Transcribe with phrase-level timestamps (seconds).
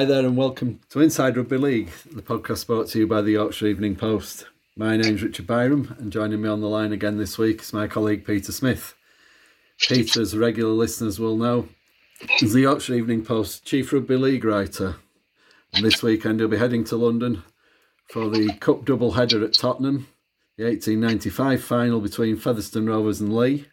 [0.00, 3.32] Hi there, and welcome to Inside Rugby League, the podcast brought to you by the
[3.32, 4.46] Yorkshire Evening Post.
[4.74, 7.86] My name's Richard Byram, and joining me on the line again this week is my
[7.86, 8.94] colleague Peter Smith.
[9.78, 11.68] Peter, as regular listeners will know,
[12.40, 14.96] is the Yorkshire Evening Post chief rugby league writer.
[15.74, 17.42] And this weekend he'll be heading to London
[18.08, 20.06] for the Cup double header at Tottenham,
[20.56, 23.66] the 1895 final between Featherstone Rovers and Leigh,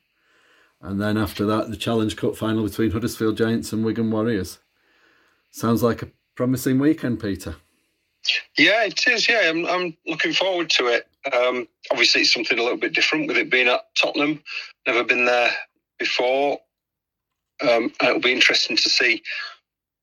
[0.82, 4.59] and then after that, the Challenge Cup final between Huddersfield Giants and Wigan Warriors.
[5.52, 7.55] Sounds like a promising weekend, Peter.
[8.58, 9.28] Yeah, it is.
[9.28, 11.08] Yeah, I'm, I'm looking forward to it.
[11.34, 14.44] Um, obviously, it's something a little bit different with it being at Tottenham.
[14.86, 15.52] Never been there
[16.00, 16.60] before.
[17.62, 19.24] Um, it'll be interesting to see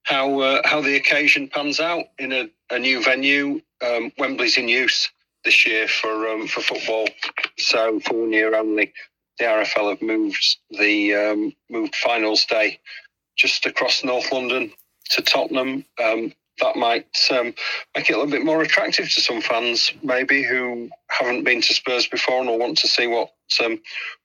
[0.03, 3.61] how uh, how the occasion pans out in a, a new venue.
[3.85, 5.11] Um, Wembley's in use
[5.45, 7.07] this year for um, for football,
[7.59, 8.93] so for one year only.
[9.39, 12.79] The RFL have moved the um, moved finals day
[13.37, 14.73] just across North London
[15.11, 15.85] to Tottenham.
[16.03, 17.55] Um, that might um,
[17.97, 21.75] make it a little bit more attractive to some fans, maybe who haven't been to
[21.75, 23.31] Spurs before and will want to see what
[23.65, 23.81] um,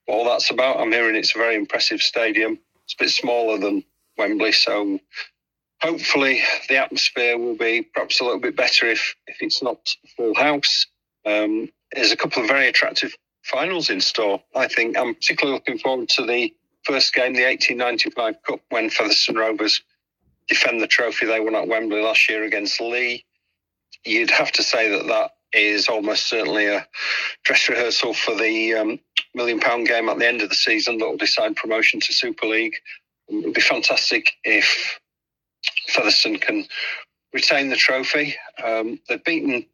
[0.06, 0.80] what all that's about.
[0.80, 2.60] I'm hearing it's a very impressive stadium.
[2.84, 3.84] It's a bit smaller than
[4.18, 5.00] Wembley, so
[5.82, 9.80] hopefully the atmosphere will be perhaps a little bit better if if it's not
[10.16, 10.86] full house.
[11.26, 14.42] Um, there's a couple of very attractive finals in store.
[14.56, 19.38] I think I'm particularly looking forward to the first game, the 1895 Cup, when Featherstone
[19.38, 19.82] Rovers
[20.50, 23.24] defend the trophy they won at Wembley last year against Leigh.
[24.04, 26.86] You'd have to say that that is almost certainly a
[27.44, 29.00] dress rehearsal for the um,
[29.34, 32.48] million pound game at the end of the season that will decide promotion to Super
[32.48, 32.76] League.
[33.28, 35.00] It would be fantastic if
[35.88, 36.66] Featherstone can
[37.34, 38.36] retain the trophy.
[38.64, 39.66] Um, they've beaten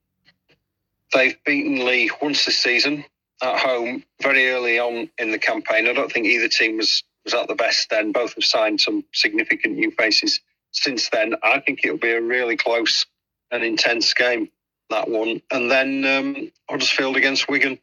[1.13, 3.05] they've beaten Leigh once this season
[3.41, 5.87] at home very early on in the campaign.
[5.87, 8.11] I don't think either team was was at the best then.
[8.11, 10.39] Both have signed some significant new faces
[10.75, 11.35] since then.
[11.43, 13.05] I think it'll be a really close
[13.51, 14.49] and intense game
[14.89, 15.41] that one.
[15.51, 17.79] And then um, Huddersfield against Wigan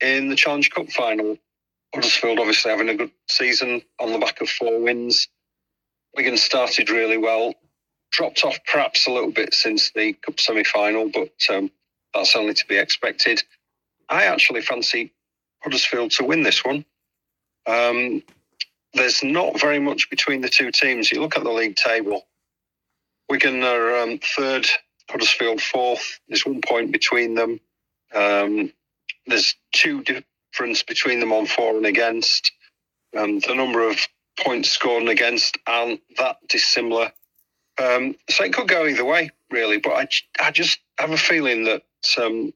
[0.00, 1.36] in the Challenge Cup final.
[1.94, 5.28] Huddersfield obviously having a good season on the back of four wins.
[6.16, 7.54] Wigan started really well,
[8.10, 11.70] dropped off perhaps a little bit since the Cup semi final, but um,
[12.14, 13.42] that's only to be expected.
[14.08, 15.12] I actually fancy
[15.62, 16.84] Huddersfield to win this one.
[17.66, 18.22] Um,
[18.94, 21.10] there's not very much between the two teams.
[21.10, 22.26] You look at the league table,
[23.28, 24.66] Wigan are um, third,
[25.10, 26.20] Huddersfield fourth.
[26.28, 27.60] There's one point between them.
[28.14, 28.72] Um,
[29.26, 32.52] there's two difference between them on for and against.
[33.16, 33.98] Um, the number of
[34.38, 37.12] points scored and against aren't that dissimilar.
[37.78, 39.78] Um, so it could go either way, really.
[39.78, 40.08] But I,
[40.46, 41.82] I just have a feeling that
[42.20, 42.52] um,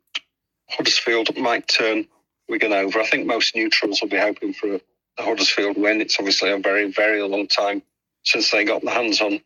[0.69, 2.07] Huddersfield might turn
[2.49, 3.01] Wigan over.
[3.01, 4.81] I think most neutrals will be hoping for a,
[5.19, 6.01] a Huddersfield win.
[6.01, 7.83] It's obviously a very, very long time
[8.25, 9.41] since they got their hands on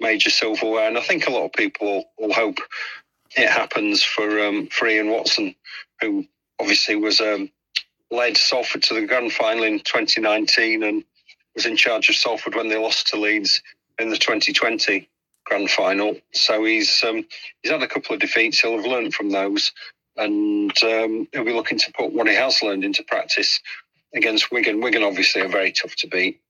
[0.00, 2.58] major silverware, and I think a lot of people will, hope
[3.36, 5.54] it happens for um, for Ian Watson,
[6.00, 6.24] who
[6.60, 7.50] obviously was um,
[8.10, 11.04] led Salford to the grand final in 2019 and
[11.54, 13.62] was in charge of Salford when they lost to Leeds
[13.98, 15.08] in the 2020
[15.44, 16.16] grand final.
[16.32, 17.24] So he's um,
[17.62, 18.60] he's had a couple of defeats.
[18.60, 19.72] He'll have learned from those,
[20.16, 23.60] and um, he'll be looking to put what he has learned into practice
[24.14, 24.80] against Wigan.
[24.80, 26.40] Wigan obviously are very tough to beat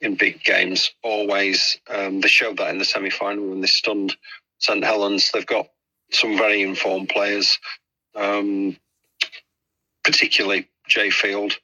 [0.00, 0.92] in big games.
[1.02, 4.16] Always, um, they showed that in the semi final when they stunned
[4.58, 5.30] St Helens.
[5.30, 5.68] They've got
[6.10, 7.58] some very informed players,
[8.14, 8.76] um,
[10.04, 11.58] particularly Jai Field,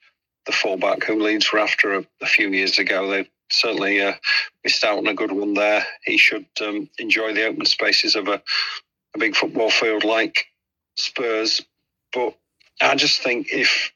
[0.47, 3.09] the fullback who Leeds were after a, a few years ago.
[3.11, 4.15] They certainly uh,
[4.63, 5.87] missed out on a good one there.
[6.05, 8.43] He should um, enjoy the open spaces of a,
[9.15, 10.47] a big football field like
[10.97, 11.63] Spurs.
[12.13, 12.37] But
[12.81, 13.93] I just think if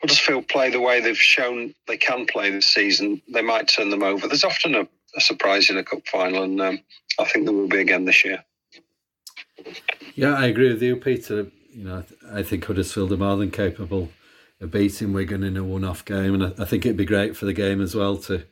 [0.00, 4.02] Huddersfield play the way they've shown they can play this season, they might turn them
[4.02, 4.28] over.
[4.28, 6.80] There's often a, a surprise in a cup final, and um,
[7.18, 8.44] I think there will be again this year.
[10.14, 11.50] Yeah, I agree with you, Peter.
[11.72, 14.10] You know, I think Huddersfield are more than capable
[14.60, 17.46] of beating Wigan in a one-off game, and I, I think it'd be great for
[17.46, 18.44] the game as well to.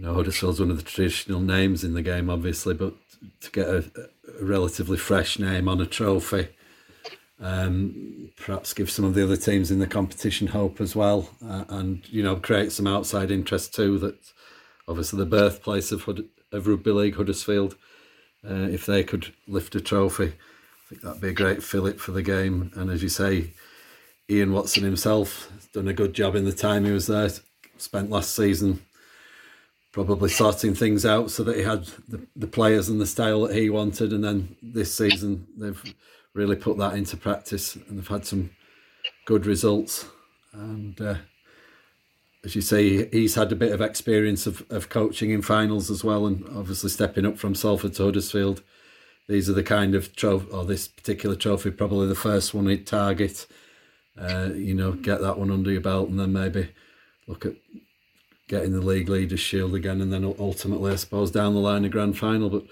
[0.00, 2.94] Know, Huddersfield's one of the traditional names in the game, obviously, but
[3.40, 3.78] to get a,
[4.40, 6.50] a relatively fresh name on a trophy
[7.40, 11.64] um, perhaps give some of the other teams in the competition hope as well, uh,
[11.68, 13.98] and you know create some outside interest too.
[13.98, 14.16] That
[14.86, 16.08] obviously the birthplace of
[16.52, 17.76] of rugby league, Huddersfield.
[18.48, 22.12] Uh, if they could lift a trophy, I think that'd be a great fillip for
[22.12, 22.72] the game.
[22.76, 23.50] And as you say,
[24.30, 27.30] Ian Watson himself has done a good job in the time he was there.
[27.78, 28.80] Spent last season
[29.92, 33.56] probably sorting things out so that he had the, the players and the style that
[33.56, 35.94] he wanted, and then this season they've
[36.38, 38.50] really put that into practice and they've had some
[39.26, 40.06] good results.
[40.52, 41.16] And uh,
[42.44, 46.04] as you say, he's had a bit of experience of, of coaching in finals as
[46.04, 48.62] well, and obviously stepping up from Salford to Huddersfield.
[49.28, 52.86] These are the kind of trophy, or this particular trophy, probably the first one he'd
[52.86, 53.46] target.
[54.16, 56.70] Uh, you know, get that one under your belt, and then maybe
[57.26, 57.54] look at
[58.48, 61.88] getting the league leaders shield again, and then ultimately, I suppose, down the line a
[61.88, 62.48] grand final.
[62.48, 62.64] But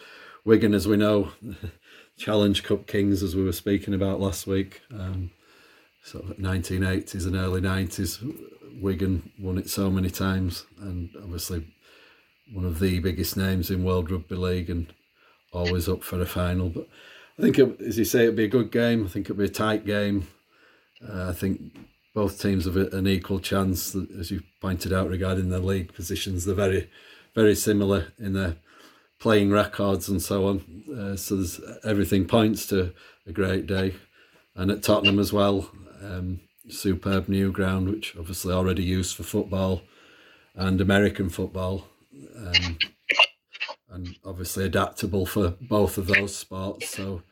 [0.45, 1.33] Wigan, as we know,
[2.17, 5.31] Challenge Cup kings, as we were speaking about last week, um,
[6.03, 8.23] sort of 1980s and early 90s,
[8.81, 11.67] Wigan won it so many times, and obviously
[12.53, 14.93] one of the biggest names in World Rugby League, and
[15.53, 16.69] always up for a final.
[16.71, 16.89] But
[17.39, 19.05] I think, it, as you say, it'd be a good game.
[19.05, 20.27] I think it'd be a tight game.
[21.07, 21.77] Uh, I think
[22.15, 26.45] both teams have an equal chance, as you pointed out regarding their league positions.
[26.45, 26.91] They're very,
[27.35, 28.57] very similar in their
[29.27, 30.85] playing records and so on.
[30.89, 32.93] Uh, so there's everything points to
[33.27, 33.93] a great day,
[34.55, 35.69] and at Tottenham as well,
[36.01, 36.39] um,
[36.69, 39.83] superb new ground, which obviously already used for football
[40.55, 41.89] and American football,
[42.37, 42.79] um,
[43.91, 46.91] and obviously adaptable for both of those sports.
[46.91, 47.23] So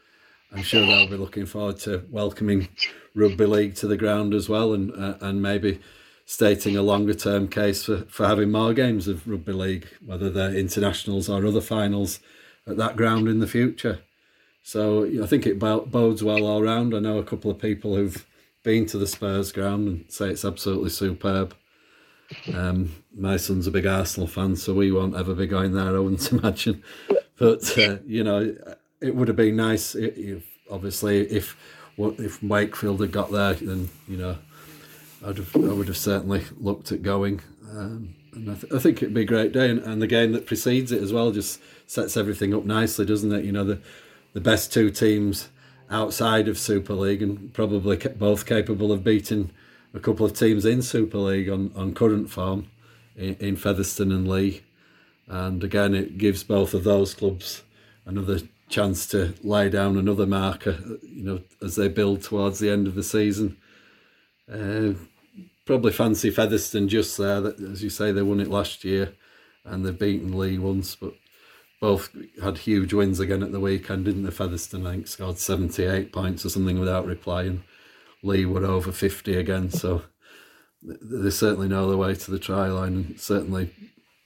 [0.51, 2.71] I'm sure they'll be looking forward to welcoming
[3.15, 5.79] rugby league to the ground as well, and uh, and maybe
[6.27, 10.55] stating a longer term case for, for having more games of rugby league, whether they're
[10.55, 12.21] internationals or other finals
[12.67, 14.01] at that ground in the future.
[14.63, 16.95] So I think it bodes well all round.
[16.95, 18.27] I know a couple of people who've
[18.63, 21.55] been to the Spurs ground and say it's absolutely superb.
[22.55, 25.95] Um, my son's a big Arsenal fan, so we won't ever be going there.
[25.95, 26.83] I wouldn't imagine,
[27.37, 28.57] but uh, you know,
[29.03, 31.55] it would have been nice if, obviously, if
[31.99, 34.39] if Wakefield had got there, then you know
[35.25, 37.41] I'd have, I would have certainly looked at going.
[37.71, 39.71] Um, and I, th- I, think it'd be a great day.
[39.71, 43.33] And, and, the game that precedes it as well just sets everything up nicely, doesn't
[43.33, 43.45] it?
[43.45, 43.81] You know, the,
[44.33, 45.49] the best two teams
[45.91, 49.51] outside of Super League and probably both capable of beating
[49.95, 52.69] a couple of teams in Super League on, on current form
[53.17, 54.63] in, in Featherstone and Leigh.
[55.27, 57.63] And again, it gives both of those clubs
[58.05, 62.87] another chance to lay down another marker, you know, as they build towards the end
[62.87, 63.57] of the season.
[64.53, 64.93] Uh,
[65.65, 67.41] probably fancy Featherstone just there.
[67.41, 69.15] That, as you say, they won it last year,
[69.65, 71.15] and they've beaten Leigh once, but
[71.81, 74.31] both had huge wins again at the weekend, didn't they?
[74.31, 77.65] Featherstone, I think, scored 78 points or something without replying.
[78.23, 80.03] Leigh were over 50 again, so
[80.83, 83.71] they certainly know their way to the try line and certainly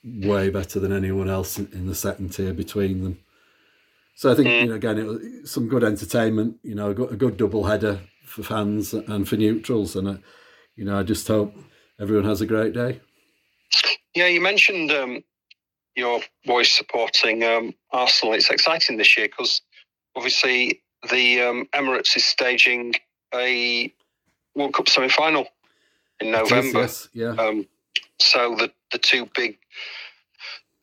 [0.05, 3.19] way better than anyone else in, the second tier between them.
[4.15, 4.61] So I think, mm.
[4.63, 7.65] you know, again, it was some good entertainment, you know, a good, a good double
[7.65, 9.95] header for fans and for neutrals.
[9.95, 10.21] And,
[10.79, 11.53] you know, I just hope
[12.01, 13.01] everyone has a great day.
[14.15, 15.25] Yeah, you mentioned um,
[15.97, 18.35] your boys supporting um, Arsenal.
[18.35, 19.61] It's exciting this year because
[20.15, 20.81] obviously
[21.11, 22.95] the um, Emirates is staging
[23.35, 23.93] a
[24.55, 25.49] World Cup semi final
[26.21, 26.83] in November.
[26.83, 27.31] Yes, yeah.
[27.31, 27.67] Um,
[28.21, 29.59] so the, the two big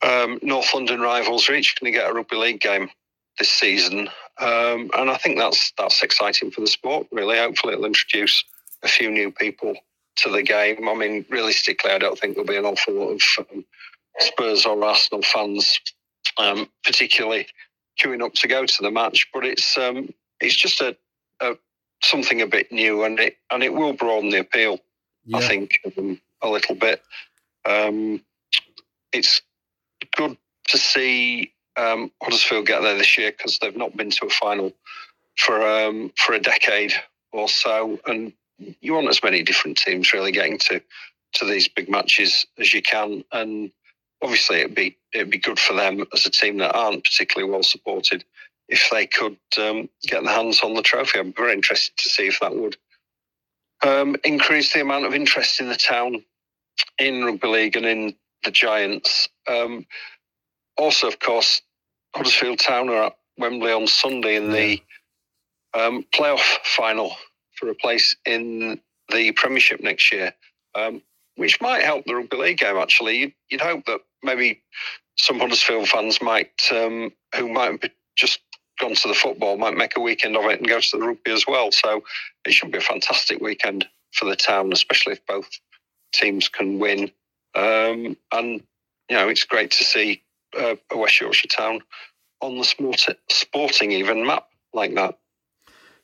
[0.02, 2.90] um, North London rivals are each going to get a rugby league game
[3.38, 4.10] this season.
[4.38, 7.06] Um, and I think that's that's exciting for the sport.
[7.10, 8.44] Really, hopefully, it'll introduce
[8.82, 9.74] a few new people
[10.16, 10.88] to the game.
[10.88, 13.22] I mean, realistically, I don't think there'll be an awful lot of
[13.52, 13.64] um,
[14.20, 15.78] Spurs or Arsenal fans,
[16.38, 17.46] um, particularly
[18.00, 19.28] queuing up to go to the match.
[19.32, 20.96] But it's um, it's just a,
[21.40, 21.56] a,
[22.02, 24.78] something a bit new, and it and it will broaden the appeal.
[25.24, 25.38] Yeah.
[25.38, 25.80] I think
[26.42, 27.02] a little bit.
[27.68, 28.22] Um,
[29.12, 29.42] it's
[30.16, 30.36] good
[30.68, 34.72] to see um, Huddersfield get there this year because they've not been to a final
[35.36, 36.92] for um, for a decade
[37.32, 40.80] or so, and you want as many different teams really getting to
[41.34, 43.70] to these big matches as you can, and
[44.22, 47.62] obviously it'd be it'd be good for them as a team that aren't particularly well
[47.62, 48.24] supported
[48.68, 51.18] if they could um, get their hands on the trophy.
[51.18, 52.76] I'm very interested to see if that would
[53.82, 56.24] um, increase the amount of interest in the town
[56.98, 59.28] in rugby league and in the Giants.
[59.46, 59.86] Um,
[60.76, 61.62] also, of course,
[62.14, 64.82] Huddersfield Town are at Wembley on Sunday in the
[65.74, 67.16] um, playoff final
[67.56, 68.80] for a place in
[69.12, 70.32] the Premiership next year,
[70.74, 71.02] um,
[71.36, 72.76] which might help the rugby league game.
[72.76, 74.62] Actually, you'd, you'd hope that maybe
[75.18, 78.40] some Huddersfield fans might, um, who might have just
[78.78, 81.32] gone to the football, might make a weekend of it and go to the rugby
[81.32, 81.72] as well.
[81.72, 82.02] So
[82.44, 85.48] it should be a fantastic weekend for the town, especially if both
[86.12, 87.10] teams can win.
[87.54, 88.62] Um, and
[89.08, 90.22] you know, it's great to see
[90.58, 91.80] uh, a West Yorkshire town
[92.40, 95.18] on the sport, sporting even map like that.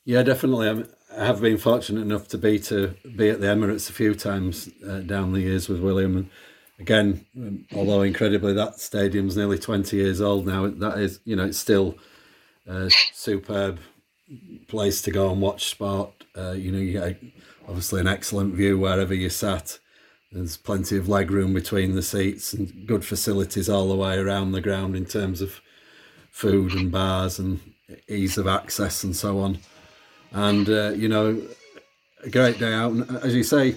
[0.05, 0.85] Yeah, definitely.
[1.17, 4.71] I have been fortunate enough to be to be at the Emirates a few times
[4.89, 6.31] uh, down the years with William, and
[6.79, 11.45] again, um, although incredibly that stadium's nearly twenty years old now, that is you know
[11.45, 11.97] it's still
[12.67, 13.79] a superb
[14.69, 16.11] place to go and watch sport.
[16.37, 17.19] Uh, you know, you get
[17.69, 19.79] obviously an excellent view wherever you sat.
[20.31, 24.53] there's plenty of leg room between the seats and good facilities all the way around
[24.53, 25.61] the ground in terms of
[26.31, 27.61] food and bars and
[28.09, 29.59] ease of access and so on.
[30.33, 31.41] And uh, you know,
[32.23, 32.93] a great day out.
[32.93, 33.77] And as you say,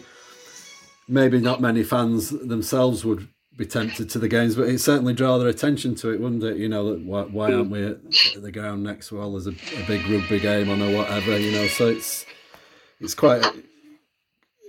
[1.08, 5.38] maybe not many fans themselves would be tempted to the games, but it certainly draw
[5.38, 6.58] their attention to it, wouldn't it?
[6.58, 7.98] You know, why, why aren't we at
[8.42, 9.12] the ground next?
[9.12, 11.68] Well, there's a, a big rugby game on or whatever, you know.
[11.68, 12.26] So it's
[13.00, 13.46] it's quite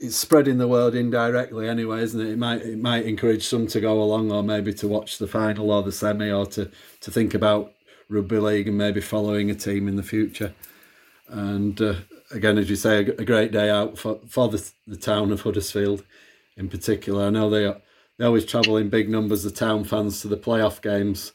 [0.01, 2.31] it's spreading the word indirectly anyway, isn't it?
[2.31, 5.71] It might it might encourage some to go along, or maybe to watch the final
[5.71, 7.73] or the semi, or to to think about
[8.09, 10.55] rugby league and maybe following a team in the future.
[11.29, 11.95] And uh,
[12.31, 16.05] again, as you say, a, great day out for for the, the town of Huddersfield,
[16.57, 17.27] in particular.
[17.27, 17.75] I know they
[18.19, 21.33] they always travel in big numbers, the town fans, to the playoff games.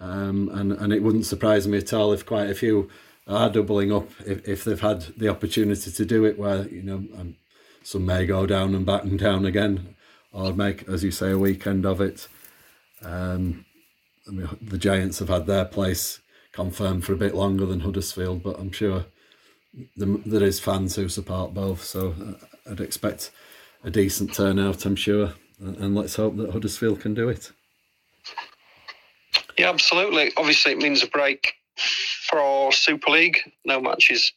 [0.00, 2.88] Um, and, and it wouldn't surprise me at all if quite a few
[3.26, 7.04] are doubling up if, if they've had the opportunity to do it, where, you know,
[7.18, 7.36] um,
[7.82, 9.94] some may go down and back and down again,
[10.32, 12.28] or make, as you say, a weekend of it.
[13.02, 13.64] Um,
[14.26, 16.20] I mean, the Giants have had their place
[16.52, 19.06] confirmed for a bit longer than Huddersfield, but I'm sure
[19.96, 23.30] the, there is fans who support both, so uh, I'd expect
[23.84, 27.52] a decent turnout, I'm sure and let's hope that Huddersfield can do it.
[29.58, 30.32] Yeah, absolutely.
[30.36, 33.38] Obviously, it means a break for Super League.
[33.64, 34.32] No matches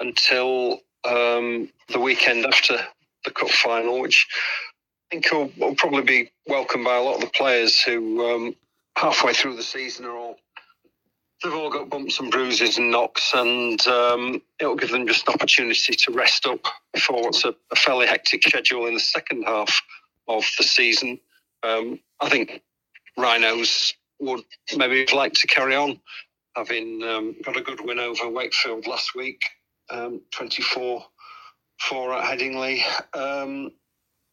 [0.00, 2.78] until um, the weekend after
[3.24, 4.26] the cup final, which
[5.10, 8.56] I think will, will, probably be welcomed by a lot of the players who um,
[8.96, 10.36] halfway through the season are all
[11.44, 15.34] they've all got bumps and bruises and knocks, and um, it'll give them just an
[15.34, 19.82] opportunity to rest up before what's a, a fairly hectic schedule in the second half
[20.26, 21.20] of the season.
[21.62, 22.62] Um, I think
[23.18, 24.42] Rhinos would
[24.76, 26.00] maybe like to carry on,
[26.56, 29.42] having um, got a good win over Wakefield last week,
[29.90, 31.04] um, 24
[31.80, 32.82] 4 at Headingley.
[33.12, 33.70] Um,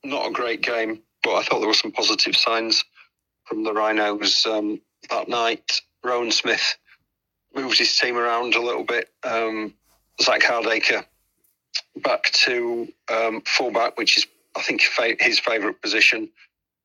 [0.03, 2.85] not a great game, but I thought there were some positive signs
[3.45, 5.81] from the Rhinos um, that night.
[6.03, 6.77] Rohan Smith
[7.53, 9.09] moved his team around a little bit.
[9.23, 9.73] Um,
[10.21, 11.05] Zak Hardaker
[11.97, 14.81] back to um, fullback, which is I think
[15.19, 16.29] his favourite position.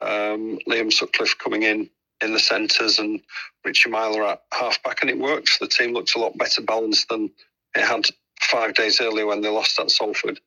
[0.01, 1.91] Um, Liam Sutcliffe coming in
[2.23, 3.21] in the centres and
[3.65, 5.59] Richie Myler at halfback, and it works.
[5.59, 7.31] The team looks a lot better balanced than
[7.75, 8.07] it had
[8.41, 10.41] five days earlier when they lost at Salford.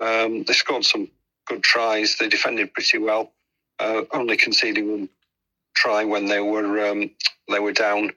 [0.00, 1.08] Um, they scored some
[1.46, 2.16] good tries.
[2.16, 3.32] They defended pretty well,
[3.78, 5.08] uh, only conceding one
[5.74, 7.10] try when they were um,
[7.50, 8.12] they were down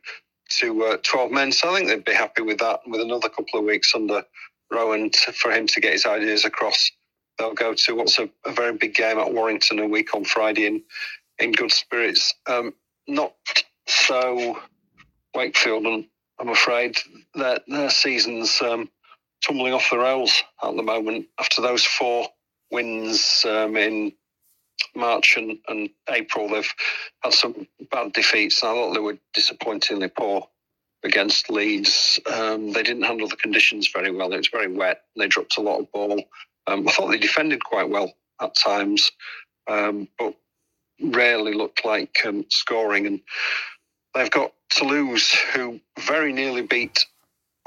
[0.60, 1.52] to uh, 12 men.
[1.52, 2.82] So I think they'd be happy with that.
[2.88, 4.24] With another couple of weeks under
[4.72, 6.92] Rohan for him to get his ideas across
[7.38, 10.66] they'll go to what's a, a, very big game at Warrington a week on Friday
[10.66, 10.84] in
[11.40, 12.34] in good spirits.
[12.48, 12.74] Um,
[13.08, 13.34] not
[13.88, 14.60] so
[15.34, 16.06] Wakefield, and
[16.40, 16.98] I'm afraid
[17.36, 18.90] that their season's um,
[19.46, 22.28] tumbling off the rails at the moment after those four
[22.72, 24.14] wins um, in
[24.96, 26.50] March and, and April.
[26.50, 26.74] They've
[27.24, 28.64] had some bad defeats.
[28.64, 30.48] I thought they were disappointingly poor
[31.04, 32.20] against Leeds.
[32.26, 34.34] Um, they didn't handle the conditions very well.
[34.34, 35.02] It was very wet.
[35.16, 36.24] They dropped a lot of ball.
[36.68, 39.12] Um, I thought they defended quite well at times,
[39.68, 40.34] um, but
[41.02, 43.06] rarely looked like um, scoring.
[43.06, 43.22] And
[44.14, 47.06] they've got Toulouse, who very nearly beat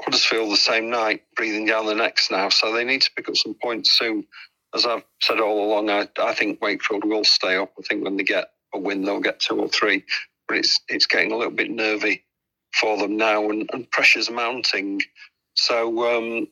[0.01, 2.49] Huddersfield the same night, breathing down the necks now.
[2.49, 4.25] So they need to pick up some points soon.
[4.73, 7.73] As I've said all along, I, I think Wakefield will stay up.
[7.77, 10.03] I think when they get a win, they'll get two or three.
[10.47, 12.23] But it's it's getting a little bit nervy
[12.79, 15.01] for them now, and, and pressure's mounting.
[15.55, 16.47] So um,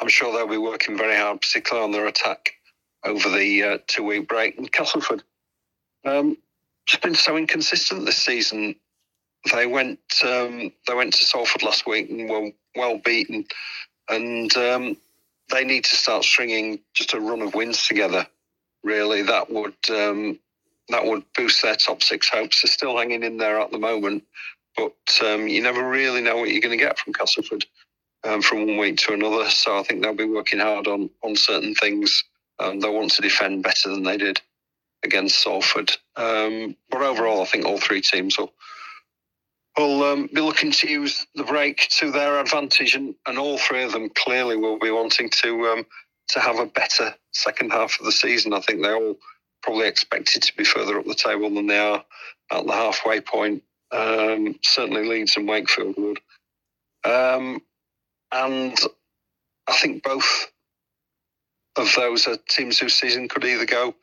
[0.00, 2.52] I'm sure they'll be working very hard, particularly on their attack
[3.04, 4.58] over the uh, two week break.
[4.58, 5.22] And Castleford,
[6.04, 6.36] um,
[6.86, 8.76] just been so inconsistent this season.
[9.52, 13.46] They went um, they went to Salford last week and were well beaten,
[14.08, 14.96] and um,
[15.50, 18.26] they need to start stringing just a run of wins together.
[18.82, 20.38] Really, that would um,
[20.88, 22.62] that would boost their top six hopes.
[22.62, 24.24] They're still hanging in there at the moment,
[24.76, 27.66] but um, you never really know what you're going to get from Castleford
[28.24, 29.48] um, from one week to another.
[29.50, 32.24] So I think they'll be working hard on on certain things.
[32.58, 34.40] Um, they want to defend better than they did
[35.02, 35.90] against Salford.
[36.16, 38.52] Um, but overall, I think all three teams will
[39.76, 43.84] will um, be looking to use the break to their advantage, and, and all three
[43.84, 45.86] of them clearly will be wanting to um,
[46.30, 48.52] to have a better second half of the season.
[48.52, 49.16] I think they all
[49.62, 52.04] probably expected to be further up the table than they are
[52.50, 53.62] at the halfway point.
[53.92, 56.20] Um, certainly, Leeds and Wakefield would.
[57.04, 57.62] Um,
[58.32, 58.76] and
[59.68, 60.50] I think both
[61.76, 63.94] of those are teams whose season could either go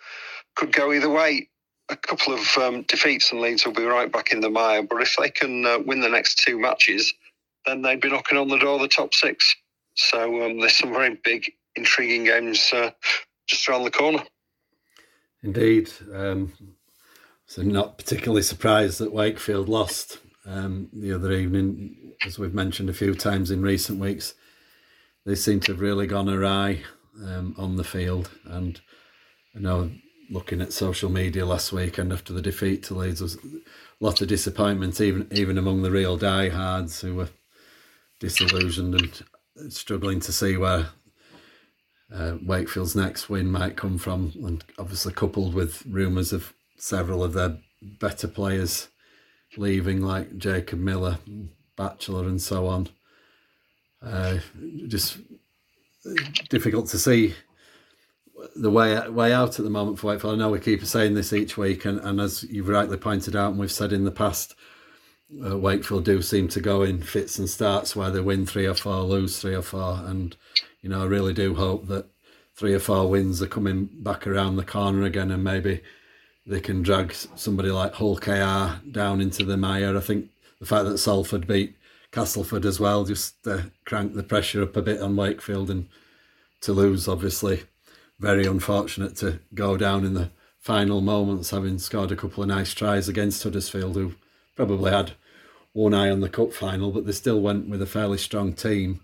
[0.56, 1.50] could go either way.
[1.90, 4.84] A couple of um, defeats and Leeds will be right back in the mire.
[4.84, 7.13] But if they can uh, win the next two matches,
[7.66, 9.56] then they'd be knocking on the door of the top six.
[9.96, 12.92] So um, there's some very big, intriguing games uh,
[13.48, 14.24] just around the corner.
[15.44, 15.92] Indeed.
[16.13, 16.54] Um,
[17.46, 22.94] so not particularly surprised that Wakefield lost um, the other evening, as we've mentioned a
[22.94, 24.34] few times in recent weeks.
[25.25, 26.84] They seem to have really gone awry
[27.24, 28.80] um, on the field, and
[29.56, 29.92] I know
[30.30, 33.39] looking at social media last week and after the defeat to Leeds was a
[34.00, 37.30] lot of disappointment, even even among the real diehards who were
[38.20, 38.96] disillusioned
[39.56, 40.88] and struggling to see where
[42.13, 47.34] uh, Wakefield's next win might come from, and obviously coupled with rumours of several of
[47.34, 48.89] their better players
[49.58, 51.20] leaving, like Jacob Miller,
[51.75, 52.89] Batchelor, and so on.
[54.01, 54.39] Uh,
[54.88, 55.18] just
[56.50, 57.34] difficult to see
[58.56, 60.36] the way way out at the moment for Wakefield.
[60.36, 63.52] I know we keep saying this each week, and, and as you've rightly pointed out,
[63.52, 64.56] and we've said in the past,
[65.46, 68.76] uh, Wakefield do seem to go in fits and starts where they win three or
[68.76, 70.36] four, lose three or four, and
[70.82, 72.06] you know I really do hope that
[72.56, 75.82] three or four wins are coming back around the corner again, and maybe
[76.46, 79.98] they can drag somebody like Hull KR down into the mire.
[79.98, 81.76] I think the fact that Salford beat
[82.12, 85.88] Castleford as well just uh, cranked the pressure up a bit on Wakefield, and
[86.62, 87.64] to lose obviously
[88.20, 90.29] very unfortunate to go down in the
[90.60, 94.13] final moments, having scored a couple of nice tries against Huddersfield, who
[94.55, 95.12] probably had
[95.74, 99.01] one eye on the cup final, but they still went with a fairly strong team.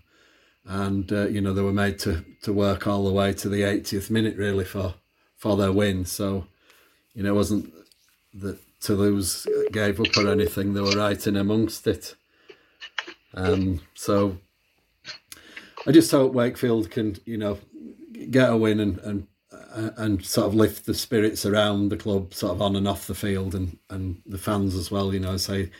[0.64, 3.62] And uh, you know they were made to to work all the way to the
[3.62, 4.94] 80th minute really for
[5.36, 6.04] for their win.
[6.04, 6.46] So
[7.14, 7.72] you know it wasn't
[8.34, 12.14] that Toulouse gave up or anything; they were right in amongst it.
[13.34, 14.38] Um, so
[15.86, 17.58] I just hope Wakefield can you know
[18.30, 22.34] get a win and and uh, and sort of lift the spirits around the club,
[22.34, 25.12] sort of on and off the field, and and the fans as well.
[25.12, 25.70] You know, say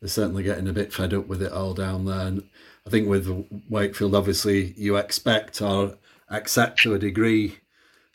[0.00, 2.26] they're certainly getting a bit fed up with it all down there.
[2.26, 2.48] And
[2.86, 5.96] I think with Wakefield, obviously, you expect or
[6.30, 7.58] accept to a degree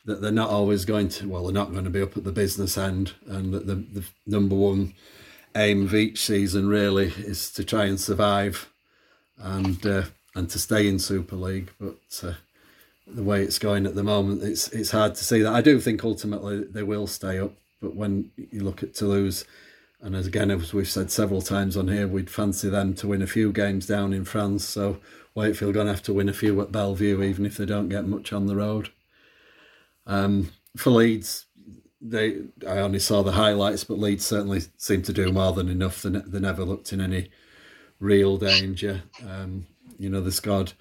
[0.06, 1.30] that they're not always going to.
[1.30, 4.06] Well, they're not going to be up at the business end, and that the, the
[4.26, 4.94] number one
[5.56, 8.70] aim of each season really is to try and survive
[9.38, 10.04] and uh,
[10.36, 12.24] and to stay in Super League, but.
[12.24, 12.34] Uh,
[13.08, 15.54] the way it's going at the moment, it's it's hard to see that.
[15.54, 19.46] I do think ultimately they will stay up, but when you look at Toulouse,
[20.02, 23.22] and as again as we've said several times on here, we'd fancy them to win
[23.22, 24.66] a few games down in France.
[24.66, 25.00] So
[25.36, 28.08] Wakefield going to have to win a few at Bellevue, even if they don't get
[28.08, 28.90] much on the road.
[30.06, 31.46] Um, for Leeds,
[32.02, 36.02] they I only saw the highlights, but Leeds certainly seemed to do more than enough.
[36.02, 37.30] They, they never looked in any
[38.00, 39.04] real danger.
[39.28, 40.74] Um, you know, they scored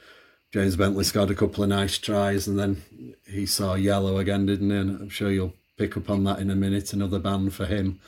[0.52, 2.82] James Bentley scored a couple of nice tries and then
[3.26, 4.76] he saw yellow again, didn't he?
[4.76, 6.92] And I'm sure you'll pick up on that in a minute.
[6.92, 8.00] Another ban for him.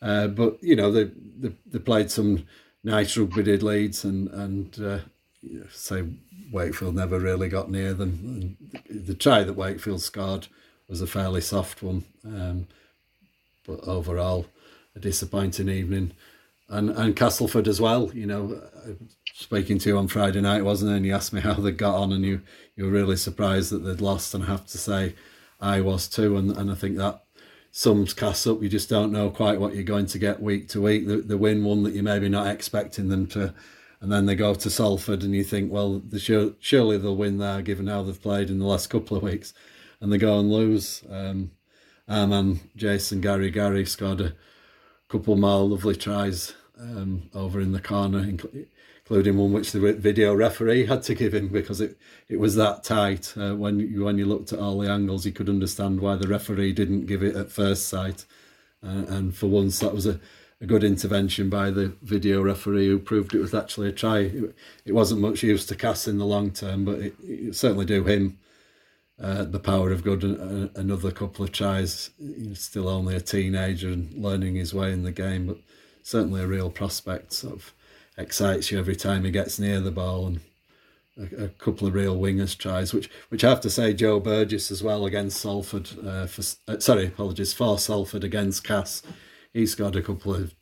[0.00, 1.10] Uh, but you know they,
[1.40, 2.46] they, they played some
[2.84, 4.98] nice rugby did Leeds and and uh,
[5.70, 6.04] say
[6.52, 8.56] Wakefield never really got near them.
[8.90, 10.46] And the try that Wakefield scored
[10.88, 12.68] was a fairly soft one, um,
[13.66, 14.46] but overall
[14.94, 16.12] a disappointing evening.
[16.68, 18.10] And and Castleford as well.
[18.14, 18.62] You know,
[19.36, 20.96] speaking to you on Friday night, wasn't it?
[20.96, 22.40] And you asked me how they got on, and you
[22.76, 24.32] you were really surprised that they'd lost.
[24.34, 25.14] And I have to say,
[25.60, 26.36] I was too.
[26.36, 27.22] And and I think that
[27.70, 28.62] sums Cass up.
[28.62, 31.06] You just don't know quite what you're going to get week to week.
[31.06, 33.52] The, the win one that you're maybe not expecting them to,
[34.00, 37.62] and then they go to Salford, and you think, well, sure, surely they'll win there,
[37.62, 39.52] given how they've played in the last couple of weeks,
[40.00, 41.02] and they go and lose.
[41.10, 41.50] Um,
[42.06, 44.34] our man Jason Qareqare scored a
[45.08, 48.20] couple more lovely tries um, over in the corner,
[49.04, 52.82] including one which the video referee had to give him because it, it was that
[52.82, 53.34] tight.
[53.36, 56.26] Uh, when you, when you looked at all the angles, you could understand why the
[56.26, 58.24] referee didn't give it at first sight.
[58.82, 60.18] Uh, and for once, that was a,
[60.62, 64.20] a good intervention by the video referee who proved it was actually a try.
[64.20, 67.84] It, it wasn't much use to Cass in the long term, but it, it certainly
[67.84, 68.38] do him
[69.20, 70.24] uh, the power of good.
[70.24, 72.08] Uh, another couple of tries.
[72.18, 75.58] He's still only a teenager and learning his way in the game, but
[76.02, 77.44] certainly a real prospect.
[77.44, 77.74] Of
[78.16, 80.40] excites you every time he gets near the ball and
[81.16, 84.70] a, a, couple of real wingers tries, which which I have to say, Joe Burgess
[84.70, 85.90] as well against Salford.
[86.04, 89.02] Uh, for uh, sorry, apologies for Salford against Cass.
[89.52, 90.54] He's got a couple of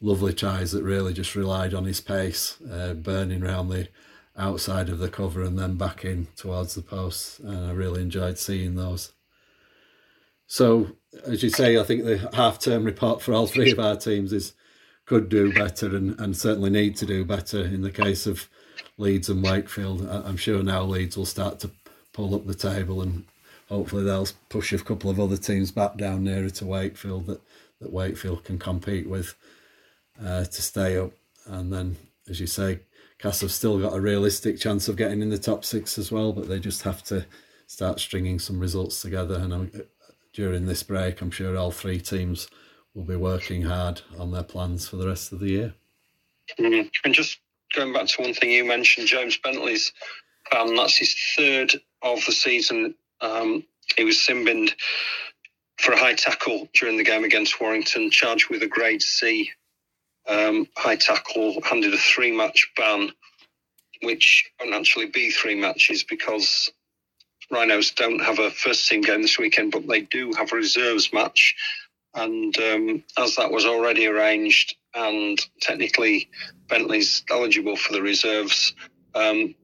[0.00, 3.88] lovely tries that really just relied on his pace, uh, burning around the
[4.36, 7.40] outside of the cover and then back in towards the post.
[7.40, 9.12] And I really enjoyed seeing those.
[10.46, 10.92] So,
[11.26, 14.32] as you say, I think the half term report for all three of our teams
[14.32, 14.52] is
[15.06, 18.48] could do better and, and certainly need to do better in the case of
[18.98, 20.06] Leeds and Wakefield.
[20.08, 21.70] I'm sure now Leeds will start to
[22.12, 23.24] pull up the table and
[23.68, 27.40] hopefully they'll push a couple of other teams back down nearer to Wakefield that,
[27.80, 29.34] that Wakefield can compete with
[30.22, 31.12] uh, to stay up.
[31.46, 31.96] And then,
[32.28, 32.80] as you say,
[33.18, 36.32] Cass have still got a realistic chance of getting in the top six as well,
[36.32, 37.24] but they just have to
[37.66, 39.36] start stringing some results together.
[39.36, 39.82] And I'm
[40.32, 42.48] during this break, I'm sure all three teams
[42.96, 45.74] will be working hard on their plans for the rest of the year.
[46.58, 46.90] Mm.
[47.04, 47.38] And just
[47.74, 49.92] going back to one thing you mentioned, James Bentley's
[50.56, 52.94] um, that's his third of the season.
[53.20, 53.64] Um,
[53.96, 54.74] he was sin-binned
[55.78, 59.50] for a high tackle during the game against Warrington, charged with a grade C
[60.28, 63.10] um, high tackle, handed a three match ban,
[64.02, 66.70] which won't actually be three matches because
[67.50, 71.12] Rhinos don't have a first team game this weekend, but they do have a reserves
[71.12, 71.54] match.
[72.16, 76.30] And um, as that was already arranged, and technically
[76.66, 78.74] Bentley's eligible for the reserves,
[79.14, 79.54] um,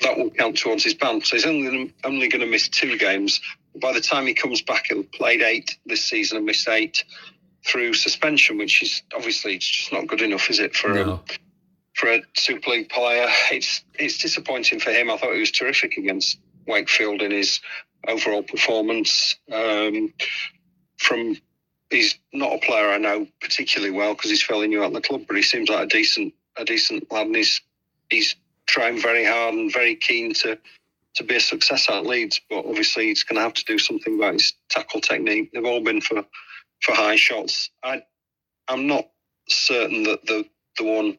[0.00, 1.20] that will count towards his ban.
[1.20, 3.40] So he's only only going to miss two games.
[3.80, 7.04] By the time he comes back, he'll have played eight this season and missed eight
[7.64, 11.12] through suspension, which is obviously it's just not good enough, is it for no.
[11.12, 11.32] a,
[11.94, 13.28] for a Super League player?
[13.52, 15.08] It's it's disappointing for him.
[15.08, 17.60] I thought he was terrific against Wakefield in his
[18.08, 19.36] overall performance.
[19.52, 20.12] Um,
[20.98, 21.36] from
[21.90, 25.24] he's not a player I know particularly well because he's fairly new at the club,
[25.26, 27.60] but he seems like a decent a decent lad, and he's
[28.08, 30.58] he's trying very hard and very keen to
[31.16, 32.40] to be a success at Leeds.
[32.48, 35.50] But obviously, he's going to have to do something about his tackle technique.
[35.52, 36.24] They've all been for
[36.80, 37.70] for high shots.
[37.82, 38.02] I
[38.68, 39.08] I'm not
[39.48, 40.46] certain that the
[40.78, 41.18] the one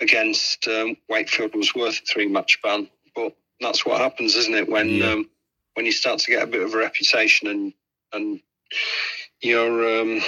[0.00, 4.68] against um, Wakefield was worth a three match ban, but that's what happens, isn't it?
[4.68, 5.12] When yeah.
[5.12, 5.30] um,
[5.74, 7.72] when you start to get a bit of a reputation and
[8.12, 8.40] and
[9.42, 10.20] you're um,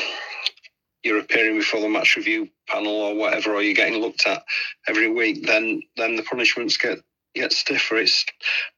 [1.03, 4.45] you're appearing before the match review panel or whatever, or you're getting looked at
[4.87, 6.99] every week, then then the punishments get
[7.35, 7.97] get stiffer.
[7.97, 8.25] It's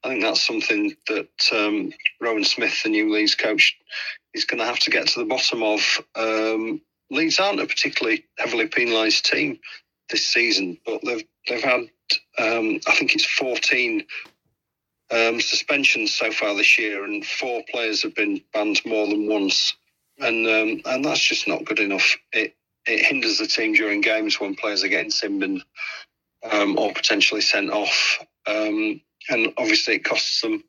[0.02, 3.76] I think that's something that um, Rohan Smith, the new Leeds coach,
[4.32, 6.00] is going to have to get to the bottom of.
[6.14, 9.58] Um, Leeds aren't a particularly heavily penalised team
[10.10, 11.80] this season, but they've they've had
[12.38, 14.04] um, I think it's 14
[15.10, 19.74] um, suspensions so far this year, and four players have been banned more than once,
[20.18, 22.16] and um, and that's just not good enough.
[22.32, 22.54] It
[22.86, 25.64] it hinders the team during games when players are getting sin-binned
[26.50, 29.00] um, or potentially sent off, um,
[29.30, 30.62] and obviously it costs them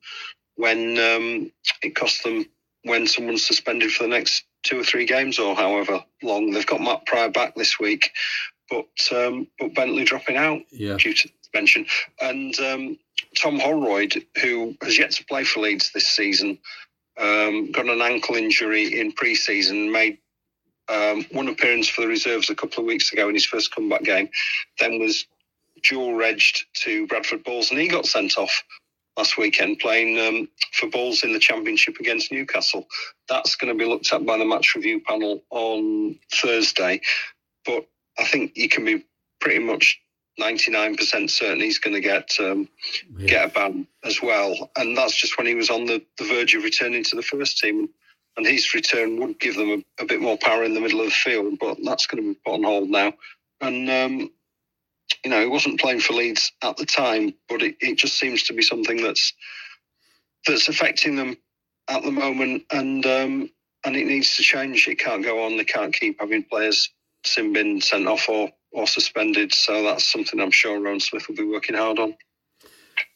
[0.55, 1.51] when um,
[1.83, 2.45] it costs them
[2.83, 6.51] when someone's suspended for the next two or three games or however long.
[6.51, 8.11] They've got Matt Prior back this week,
[8.69, 10.97] but um, but Bentley dropping out yeah.
[10.97, 11.85] due to suspension,
[12.21, 12.99] and um,
[13.37, 16.57] Tom Holroyd, who has yet to play for Leeds this season,
[17.19, 20.17] um, got an ankle injury in pre-season, made
[20.89, 24.03] um, one appearance for the reserves a couple of weeks ago in his first comeback
[24.03, 24.29] game,
[24.79, 25.25] then was
[25.83, 28.63] dual regged to Bradford Bulls, and he got sent off
[29.17, 32.87] last weekend playing um, for Bulls in the Championship against Newcastle.
[33.29, 37.01] That's going to be looked at by the match review panel on Thursday,
[37.65, 39.05] but I think you can be
[39.39, 39.99] pretty much
[40.39, 42.67] 99% certain he's going to get um,
[43.17, 43.27] yeah.
[43.27, 44.71] get a ban as well.
[44.77, 47.59] And that's just when he was on the, the verge of returning to the first
[47.59, 47.89] team.
[48.37, 51.05] And his return would give them a, a bit more power in the middle of
[51.05, 53.13] the field, but that's going to be put on hold now.
[53.61, 54.29] And, um,
[55.23, 58.43] you know, he wasn't playing for Leeds at the time, but it, it just seems
[58.43, 59.31] to be something that's
[60.45, 61.37] that's affecting them
[61.87, 62.63] at the moment.
[62.71, 63.49] And um,
[63.85, 64.87] and it needs to change.
[64.87, 65.55] It can't go on.
[65.55, 66.89] They can't keep having players
[67.23, 69.53] sin bin sent off or or suspended.
[69.53, 72.15] So that's something I'm sure Rohan Smith will be working hard on.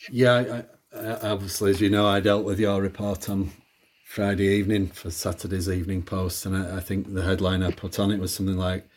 [0.10, 3.52] Yeah, I, I, obviously, as you know, I dealt with your report on
[4.06, 8.10] Friday evening for Saturday's Evening Post, and I, I think the headline I put on
[8.10, 8.90] it was something like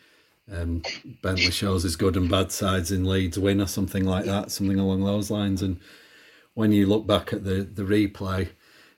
[0.51, 0.83] um,
[1.21, 4.79] Bentley shows his good and bad sides in Leeds win or something like that, something
[4.79, 5.61] along those lines.
[5.61, 5.81] And
[6.53, 8.49] when you look back at the, the replay,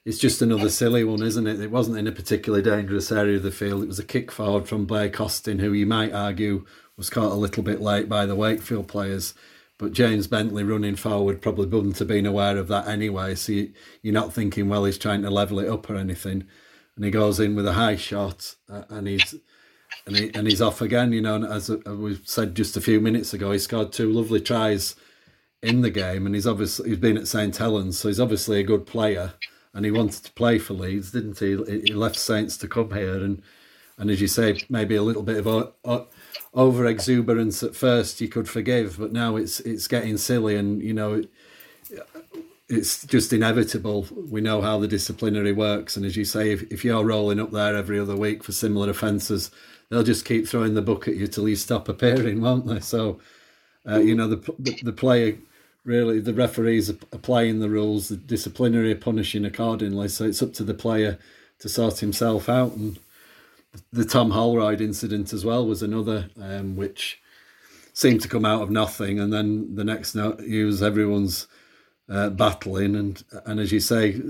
[0.06, 1.60] it's just another silly one, isn't it?
[1.60, 3.82] It wasn't in a particularly dangerous area of the field.
[3.82, 6.63] It was a kick forward from Blake Austin, who you might argue
[6.97, 9.34] was caught a little bit late by the Wakefield players.
[9.77, 13.36] But James Bentley running forward probably wouldn't have been aware of that anyway.
[13.36, 13.73] So you,
[14.05, 16.45] are not thinking, well, he's trying to level it up or anything.
[16.95, 19.36] And he goes in with a high shot uh, and he's
[20.05, 21.12] and, he, and he's off again.
[21.12, 24.39] You know, and as we said just a few minutes ago, he scored two lovely
[24.39, 24.95] tries
[25.62, 28.63] in the game, and he's obviously he's been at St Helens, so he's obviously a
[28.63, 29.34] good player,
[29.73, 31.58] and he wanted to play for Leeds, didn't he?
[31.86, 33.41] He left Saints to come here, and
[33.97, 36.08] and as you say, maybe a little bit of
[36.54, 40.93] over exuberance at first you could forgive, but now it's it's getting silly, and you
[40.93, 41.24] know.
[42.67, 44.08] it's just inevitable.
[44.12, 47.52] We know how the disciplinary works, and as you say, if, if you're rolling up
[47.52, 49.52] there every other week for similar offences,
[49.89, 52.80] they'll just keep throwing the book at you till you stop appearing, won't they?
[52.80, 53.19] So,
[53.88, 55.38] uh, you know, the, the, the player
[55.84, 60.08] really, the referees are applying the rules, the disciplinary are punishing accordingly.
[60.10, 61.19] So it's up to the player
[61.60, 62.74] to sort himself out.
[62.74, 62.98] And
[63.91, 67.21] the Tom Holroyd incident as well was another um, which
[67.93, 71.47] seemed to come out of nothing, and then the next news everyone's
[72.09, 74.21] uh, battling, and and as you say,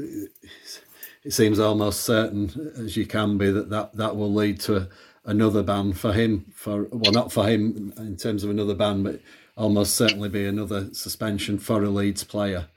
[1.24, 4.88] it seems almost certain as you can be that that, that will lead to a,
[5.26, 6.46] another ban for him.
[6.54, 9.20] For well, not for him in terms of another ban, but
[9.58, 12.68] almost certainly be another suspension for a Leeds player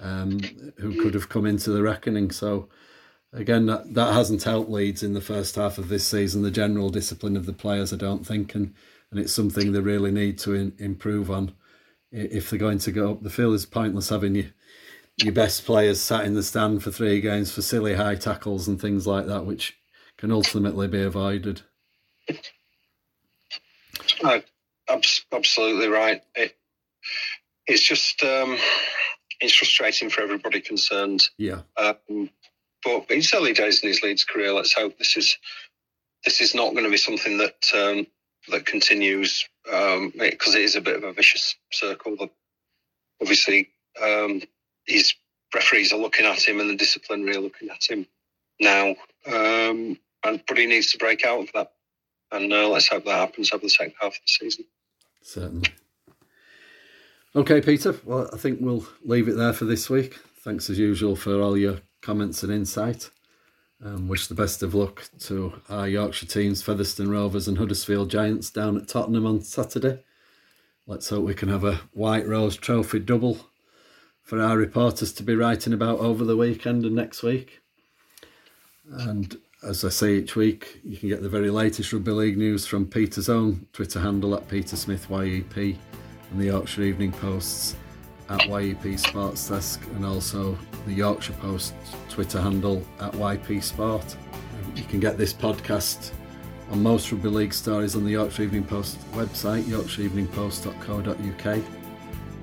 [0.00, 0.40] um,
[0.78, 2.30] who could have come into the reckoning.
[2.30, 2.68] So
[3.32, 6.42] again, that, that hasn't helped Leeds in the first half of this season.
[6.42, 8.74] The general discipline of the players, I don't think, and
[9.10, 11.52] and it's something they really need to in, improve on
[12.12, 13.54] if they're going to go up the field.
[13.54, 14.50] It's pointless having you
[15.22, 18.80] your best players sat in the stand for three games for silly high tackles and
[18.80, 19.76] things like that, which
[20.16, 21.62] can ultimately be avoided.
[24.22, 24.40] Uh,
[25.32, 26.22] absolutely right.
[26.34, 26.56] It,
[27.66, 28.56] it's just um,
[29.40, 31.28] it's frustrating for everybody concerned.
[31.36, 31.62] Yeah.
[31.76, 32.30] Um,
[32.84, 34.52] but it's early days in his Leeds career.
[34.52, 35.36] Let's hope this is
[36.24, 38.06] this is not going to be something that um,
[38.50, 40.12] that continues because um,
[40.56, 42.16] it is a bit of a vicious circle.
[43.20, 43.70] Obviously
[44.02, 44.42] um,
[44.86, 45.14] his
[45.54, 48.06] referees are looking at him and the disciplinary are looking at him
[48.60, 48.94] now.
[49.26, 51.72] Um, and but he needs to break out of that.
[52.30, 54.64] And uh, let's hope that happens over the second half of the season.
[55.22, 55.68] Certainly.
[57.34, 57.94] Okay, Peter.
[58.04, 60.14] Well, I think we'll leave it there for this week.
[60.44, 63.10] Thanks as usual for all your comments and insight.
[63.84, 68.50] Um, wish the best of luck to our Yorkshire teams, Featherstone Rovers and Huddersfield Giants
[68.50, 70.00] down at Tottenham on Saturday.
[70.86, 73.38] Let's hope we can have a White Rose Trophy double
[74.22, 77.60] for our reporters to be writing about over the weekend and next week.
[78.90, 82.66] And as I say each week, you can get the very latest rugby league news
[82.66, 87.76] from Peter's own Twitter handle at Peter Smith YEP and the Yorkshire Evening Post's
[88.28, 91.74] at YEP Sports Desk and also the Yorkshire Post
[92.08, 94.16] Twitter handle at YP Sport.
[94.74, 96.12] You can get this podcast
[96.70, 101.62] on most rugby league stories on the Yorkshire Evening Post website, yorkshireeveningpost.co.uk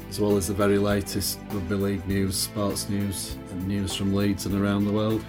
[0.10, 4.46] as well as the very latest rugby league news, sports news, and news from Leeds
[4.46, 5.24] and around the world.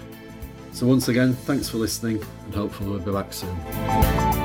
[0.71, 4.36] So, once again, thanks for listening, and hopefully, we'll be back soon.